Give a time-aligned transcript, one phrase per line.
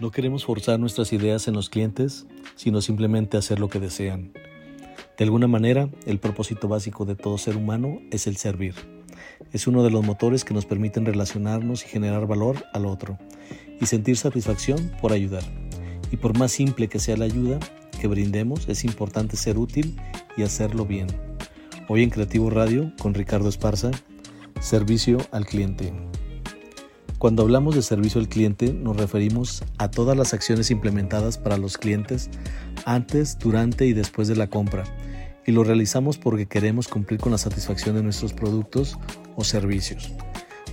[0.00, 4.32] No queremos forzar nuestras ideas en los clientes, sino simplemente hacer lo que desean.
[5.16, 8.74] De alguna manera, el propósito básico de todo ser humano es el servir.
[9.52, 13.18] Es uno de los motores que nos permiten relacionarnos y generar valor al otro,
[13.80, 15.44] y sentir satisfacción por ayudar.
[16.10, 17.60] Y por más simple que sea la ayuda
[18.00, 19.96] que brindemos, es importante ser útil
[20.36, 21.06] y hacerlo bien.
[21.88, 23.92] Hoy en Creativo Radio, con Ricardo Esparza,
[24.60, 25.92] Servicio al cliente.
[27.18, 31.78] Cuando hablamos de servicio al cliente nos referimos a todas las acciones implementadas para los
[31.78, 32.28] clientes
[32.84, 34.84] antes, durante y después de la compra
[35.46, 38.98] y lo realizamos porque queremos cumplir con la satisfacción de nuestros productos
[39.36, 40.12] o servicios.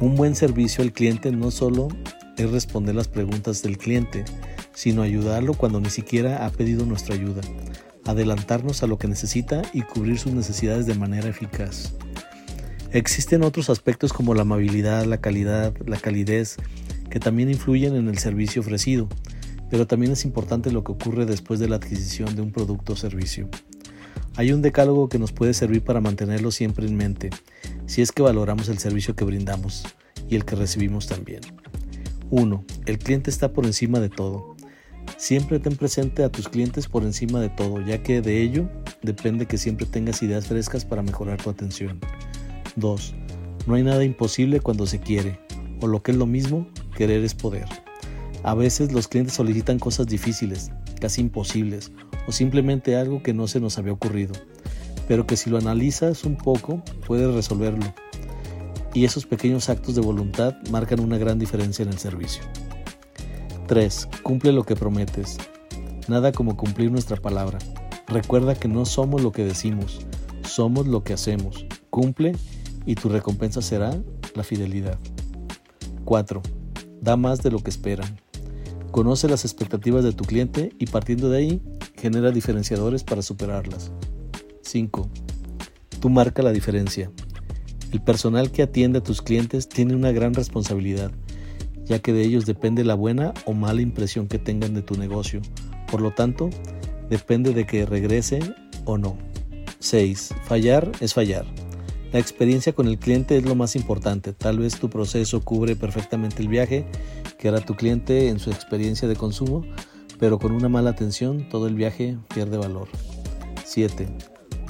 [0.00, 1.88] Un buen servicio al cliente no solo
[2.36, 4.24] es responder las preguntas del cliente,
[4.72, 7.42] sino ayudarlo cuando ni siquiera ha pedido nuestra ayuda,
[8.06, 11.94] adelantarnos a lo que necesita y cubrir sus necesidades de manera eficaz.
[12.92, 16.56] Existen otros aspectos como la amabilidad, la calidad, la calidez,
[17.08, 19.08] que también influyen en el servicio ofrecido,
[19.70, 22.96] pero también es importante lo que ocurre después de la adquisición de un producto o
[22.96, 23.48] servicio.
[24.36, 27.30] Hay un decálogo que nos puede servir para mantenerlo siempre en mente,
[27.86, 29.84] si es que valoramos el servicio que brindamos
[30.28, 31.40] y el que recibimos también.
[32.28, 32.64] 1.
[32.84, 34.54] El cliente está por encima de todo.
[35.16, 38.68] Siempre ten presente a tus clientes por encima de todo, ya que de ello
[39.00, 41.98] depende que siempre tengas ideas frescas para mejorar tu atención.
[42.76, 43.14] 2.
[43.66, 45.38] No hay nada imposible cuando se quiere,
[45.80, 47.66] o lo que es lo mismo, querer es poder.
[48.42, 51.92] A veces los clientes solicitan cosas difíciles, casi imposibles,
[52.26, 54.32] o simplemente algo que no se nos había ocurrido,
[55.06, 57.92] pero que si lo analizas un poco puedes resolverlo.
[58.94, 62.42] Y esos pequeños actos de voluntad marcan una gran diferencia en el servicio.
[63.68, 64.08] 3.
[64.22, 65.38] Cumple lo que prometes.
[66.08, 67.58] Nada como cumplir nuestra palabra.
[68.06, 70.00] Recuerda que no somos lo que decimos,
[70.42, 71.64] somos lo que hacemos.
[71.88, 72.34] Cumple
[72.86, 73.96] y tu recompensa será
[74.34, 74.98] la fidelidad.
[76.04, 76.42] 4.
[77.00, 78.20] Da más de lo que esperan.
[78.90, 81.62] Conoce las expectativas de tu cliente y partiendo de ahí,
[81.96, 83.90] genera diferenciadores para superarlas.
[84.62, 85.08] 5.
[86.00, 87.10] Tú marca la diferencia.
[87.92, 91.10] El personal que atiende a tus clientes tiene una gran responsabilidad,
[91.84, 95.40] ya que de ellos depende la buena o mala impresión que tengan de tu negocio.
[95.90, 96.50] Por lo tanto,
[97.10, 98.40] depende de que regrese
[98.84, 99.16] o no.
[99.78, 100.34] 6.
[100.44, 101.44] Fallar es fallar.
[102.12, 104.34] La experiencia con el cliente es lo más importante.
[104.34, 106.84] Tal vez tu proceso cubre perfectamente el viaje
[107.38, 109.64] que hará tu cliente en su experiencia de consumo,
[110.18, 112.88] pero con una mala atención todo el viaje pierde valor.
[113.64, 114.06] 7.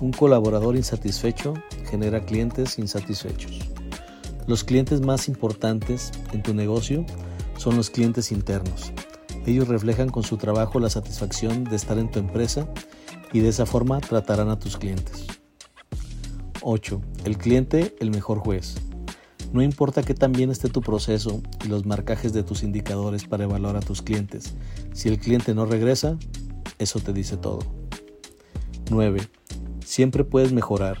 [0.00, 1.54] Un colaborador insatisfecho
[1.90, 3.58] genera clientes insatisfechos.
[4.46, 7.04] Los clientes más importantes en tu negocio
[7.56, 8.92] son los clientes internos.
[9.46, 12.68] Ellos reflejan con su trabajo la satisfacción de estar en tu empresa
[13.32, 15.26] y de esa forma tratarán a tus clientes.
[16.62, 17.00] 8.
[17.24, 18.74] El cliente, el mejor juez.
[19.52, 23.44] No importa qué tan bien esté tu proceso y los marcajes de tus indicadores para
[23.44, 24.54] evaluar a tus clientes.
[24.92, 26.18] Si el cliente no regresa,
[26.78, 27.60] eso te dice todo.
[28.90, 29.20] 9.
[29.84, 30.98] Siempre puedes mejorar.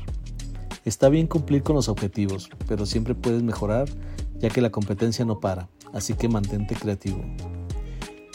[0.84, 3.88] Está bien cumplir con los objetivos, pero siempre puedes mejorar
[4.38, 7.24] ya que la competencia no para, así que mantente creativo.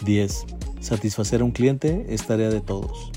[0.04, 0.46] 10.
[0.82, 3.12] Satisfacer a un cliente es tarea de todos.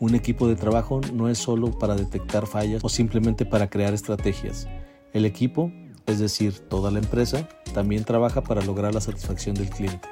[0.00, 4.68] Un equipo de trabajo no es solo para detectar fallas o simplemente para crear estrategias.
[5.12, 5.72] El equipo,
[6.06, 10.08] es decir, toda la empresa, también trabaja para lograr la satisfacción del cliente.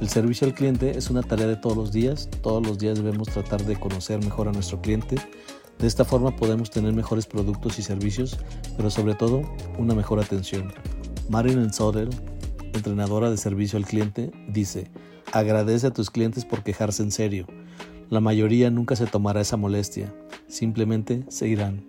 [0.00, 2.30] El servicio al cliente es una tarea de todos los días.
[2.42, 5.16] Todos los días debemos tratar de conocer mejor a nuestro cliente.
[5.78, 8.38] De esta forma podemos tener mejores productos y servicios,
[8.78, 9.42] pero sobre todo
[9.76, 10.72] una mejor atención.
[11.28, 12.08] Marilyn Soder,
[12.72, 14.90] entrenadora de servicio al cliente, dice,
[15.32, 17.46] agradece a tus clientes por quejarse en serio.
[18.08, 20.14] La mayoría nunca se tomará esa molestia,
[20.46, 21.84] simplemente se irán.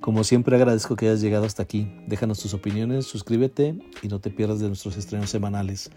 [0.00, 1.92] Como siempre agradezco que hayas llegado hasta aquí.
[2.06, 5.90] Déjanos tus opiniones, suscríbete y no te pierdas de nuestros estrenos semanales.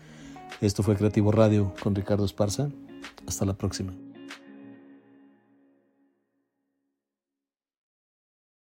[0.59, 2.69] Esto fue Creativo Radio con Ricardo Esparza.
[3.27, 3.93] Hasta la próxima.